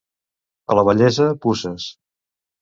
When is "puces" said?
1.45-1.87